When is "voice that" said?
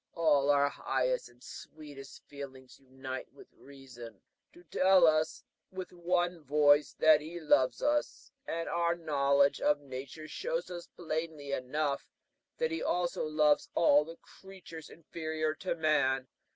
6.43-7.21